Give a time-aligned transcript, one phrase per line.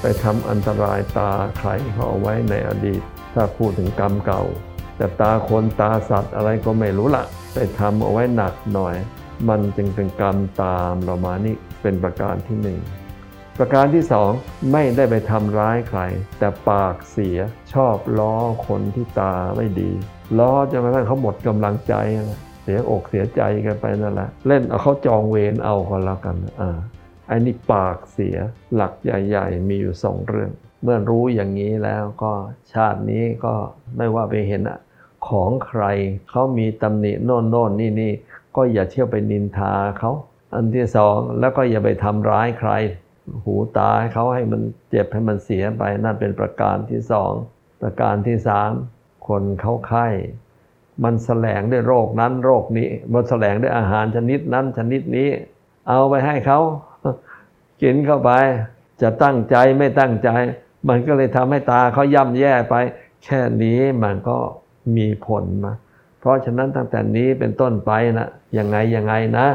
[0.00, 3.02] ไปทำอันตรายตาใครเขาเอาไว้ในอดีต
[3.34, 4.42] ถ้าพูดถึงกรรมเก่า
[4.96, 7.24] แต่ตาคนตาสัตว์อะไรก็ไม่รู้ละ
[7.54, 8.96] ไปทำเอาไว้หนักหน่อย
[9.48, 12.78] มันจึงเป็นกรรมตามเรามานี่เป็นประการที่หนึ่ง
[13.58, 14.30] ประการที่สอง
[14.72, 16.00] ไม่ได้ไปทำร้ายใคร
[16.38, 17.38] แต่ปากเสีย
[17.72, 18.34] ชอบล้อ
[18.66, 19.90] คนที่ตาไม่ดี
[20.38, 21.94] ล้อจนกระทั่งเขาหมดกำลังใจ
[22.30, 26.78] นะเสียอกเสียใจกันไปนั่นแหละเล่นเอาเขาจองเวรเอาก็แล้วกันอ่า
[27.30, 28.36] อ้นี่ปากเสีย
[28.74, 30.50] หลักใหญ่ ๆ มีอยู่สองเรื่อง
[30.82, 32.32] เมื่อรู้อย่างนี้แล้วก็
[32.72, 33.54] ชาตินี้ก็
[33.96, 34.78] ไม่ว่าไปเห็นอะ
[35.28, 35.84] ของใคร
[36.30, 38.12] เขามีตำหนิโน่นโน่นนี่นี่
[38.56, 40.12] ก็อย่าเที่ยวไปนินทาเขา
[40.54, 42.70] อันที่สองแล้วก็อย่าไปทำร้ายใคร
[43.44, 44.60] หูตาให้เขาให้มัน
[44.90, 47.32] เจ็บให้มันเสียไปนั่นเป็นประการที่สอง
[47.80, 48.70] ประการที่สาม
[49.28, 50.06] คนเขาไข้
[51.04, 55.28] มันแสลงด้วยโรคนั้นโรคนี้ มันแสลงด้วยอาหารชนิดนั้นชนิดนี้
[55.88, 56.60] เอาไปให้เขา
[57.82, 58.30] กินเข้าไป
[59.02, 60.30] จะตั้งใจไม่ตั้งใจ
[60.88, 62.74] มันก็เลยทำให้ตาเขาย่ำแย่ไป
[63.24, 64.38] แค่นี้มันก็
[64.96, 65.72] มีผลมา
[66.20, 69.46] เพราะฉะนั้นตั้งแต่นี้เป็นต้นไปนะยังไงยังไงนะ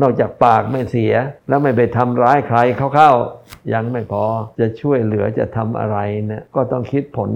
[0.00, 1.14] นอกจากปากไม่เสีย
[1.48, 2.58] แล้วไม่ไปทำร้ายใคร
[2.94, 4.24] เข้าๆยังไม่พอ
[4.60, 7.30] จะช่วยเหลือจะทำอะไรเนี่ยก็ต้องคิดผล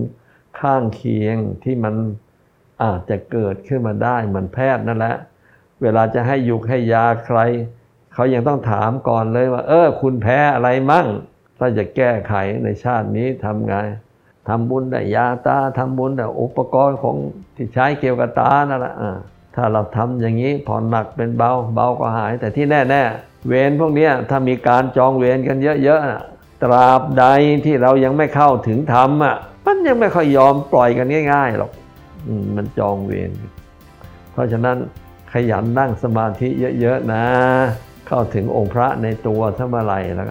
[0.60, 1.94] ข้างเคียงที่มัน
[2.82, 5.16] อาจจะเกิดขึ้นมาได้เหมือนแพทย์นั่นแหละ
[5.82, 7.38] เวลาจะให้ยุกให้ยาใคร
[8.14, 11.06] เขายังต้องถามก่อนเลยว่า เออ คุณแพ้อะไรมั่ง
[11.58, 12.34] ถ้าจะแก้ไข
[12.64, 13.74] ในชาตินี้ทำไง
[14.48, 17.16] ทำบุญได้ยาตาทำบุญได้อุปกรณ์ของ
[17.56, 18.94] ที่ใช้เกี่ยวกับตานั่นแหละ
[19.54, 27.24] ถ้าเราทำอย่างนี้ผ่อนหนักเป็นเบาเบาก็หาย แต่ที่แน่ๆเวรพวกนี้ถ้ามีการจองเวรกันเยอะๆตราบใด
[27.64, 31.70] ที่เรายังไม่เข้าถึงธรรมอะมันยังไม่ค่อยยอมปล่อยกันง่ายๆหรอก
[32.56, 33.30] มันจองเวร
[34.32, 34.76] เพราะฉะนั้น
[35.32, 36.48] ขยันนั่งสมาธิ
[36.80, 37.24] เยอะๆนะ
[38.06, 40.26] เข้าถึงองค์พระในตัวถ้าเมื่อไรแล้ว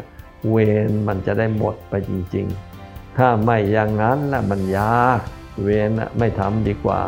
[0.49, 0.55] เว
[0.87, 2.45] รมันจะได้หมดไปจริง
[2.81, 5.19] ๆ ถ้าไม่อย่างนั้นนะมันยาก
[5.63, 6.99] เวรน่ะไม่ทำดีกว่า